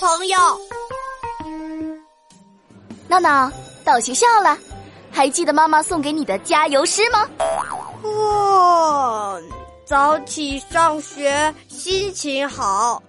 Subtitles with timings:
[0.00, 0.36] 朋友。
[3.08, 3.50] 闹闹，
[3.84, 4.58] 到学校了，
[5.10, 7.28] 还记得妈妈送给你的加油诗吗？
[8.02, 9.38] 哇，
[9.84, 13.00] 早起上学心情好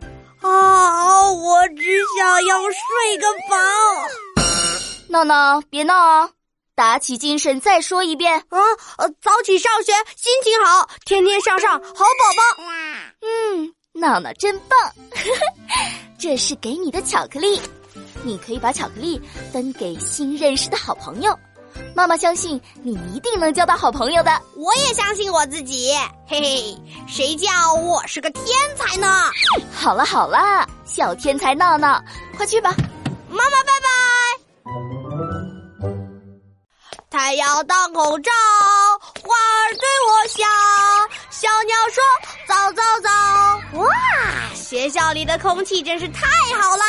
[0.41, 1.31] 啊！
[1.31, 1.83] 我只
[2.17, 3.57] 想要睡个饱。
[5.09, 6.29] 闹闹，别闹啊！
[6.75, 8.59] 打起精神再说一遍啊！
[8.97, 12.03] 呃，早起上学心情好，天天向上好宝
[12.37, 12.63] 宝。
[13.21, 14.77] 嗯，闹闹真棒！
[16.23, 17.59] 这是给你的巧克力，
[18.23, 21.37] 你可以把巧克力分给新认识的好朋友。
[21.93, 24.31] 妈妈相信你一定能交到好朋友的。
[24.55, 25.91] 我也相信我自己。
[26.25, 26.77] 嘿嘿，
[27.09, 28.45] 谁叫我是个天
[28.77, 29.29] 才呢？
[29.73, 32.01] 好了好了，小天才闹闹，
[32.37, 32.73] 快去吧。
[33.27, 33.89] 妈妈，拜拜。
[37.09, 38.31] 太阳当空照，
[39.01, 40.45] 花儿对我笑，
[41.29, 42.01] 小鸟说
[42.47, 43.12] 早早早。
[44.73, 46.27] 哇，学校里的空气真是太
[46.59, 46.83] 好了。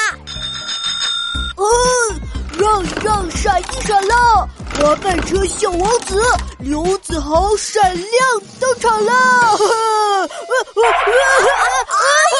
[1.57, 1.65] 嗯，
[2.59, 4.49] 让一让，闪一闪啦，
[4.81, 6.23] 滑板车小王子
[6.59, 9.13] 刘子豪闪亮登场了。
[9.13, 9.19] 哎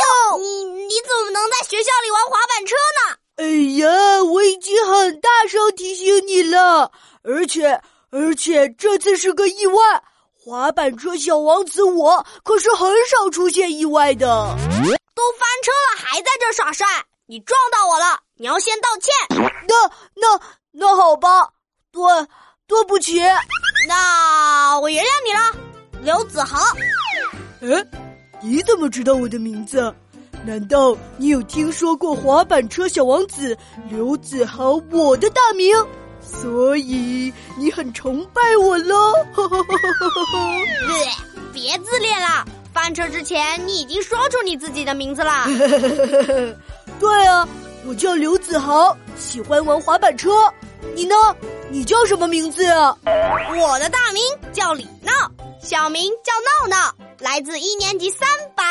[0.01, 3.17] 呦， 你你怎么能在学校里玩滑板车呢？
[3.37, 3.45] 哎
[3.79, 6.91] 呀，我已经很大声提醒你了。
[7.23, 7.79] 而且，
[8.11, 9.75] 而且这次是个意外，
[10.43, 14.57] 滑板车小王子我可是很少出现意外的。
[15.15, 16.87] 都翻车了还在这耍帅，
[17.27, 19.13] 你撞到我了，你要先道歉。
[19.67, 19.75] 那
[20.15, 20.39] 那
[20.73, 21.49] 那好吧，
[21.93, 22.03] 对，
[22.67, 23.21] 对不起。
[23.89, 25.55] 那我原谅你了，
[26.03, 26.59] 刘子豪。
[27.61, 27.87] 哎，
[28.43, 29.95] 你怎么知道我的名字？
[30.45, 33.57] 难道你有听说过滑板车小王子
[33.89, 35.75] 刘子豪我的大名？
[36.21, 39.13] 所以你很崇拜我喽？
[41.53, 42.45] 别自恋了！
[42.75, 45.47] 翻车之前你已经说出你自己的名字了。
[47.01, 47.49] 对啊，
[47.87, 50.31] 我叫刘子豪，喜欢玩滑板车。
[50.95, 51.15] 你呢？
[51.71, 52.97] 你叫什么名字啊？
[53.07, 55.13] 我的大名叫李闹，
[55.63, 56.33] 小名叫
[56.67, 58.67] 闹闹，来自一年级三班。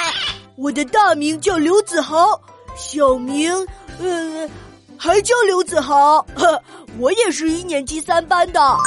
[0.57, 2.39] 我的大名叫刘子豪，
[2.75, 3.51] 小名
[3.99, 4.49] 嗯。
[4.95, 6.25] 还叫刘子豪，
[6.97, 8.61] 我也是一年级三班的。
[8.61, 8.79] 哦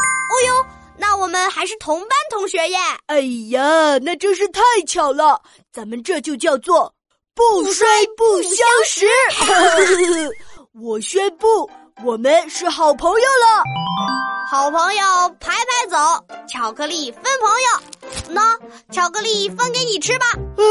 [0.46, 0.66] 呦，
[0.98, 2.78] 那我们还是同班同学耶！
[3.06, 3.20] 哎
[3.50, 5.40] 呀，那真是太巧了，
[5.72, 6.92] 咱们这就叫做
[7.34, 7.86] 不摔
[8.16, 9.06] 不相识。
[10.82, 11.70] 我宣布，
[12.04, 13.62] 我们是好朋友了。
[14.48, 15.04] 好朋友
[15.40, 15.96] 排排走，
[16.46, 17.66] 巧克力分朋友。
[18.28, 18.56] 那
[18.92, 20.26] 巧克力分给你吃吧。
[20.28, 20.62] 啊，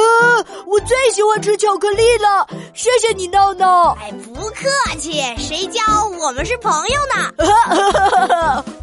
[0.66, 3.92] 我最喜欢吃巧克力了，谢谢你闹闹。
[4.00, 5.82] 哎，不客气，谁叫
[6.20, 8.64] 我们是朋友呢？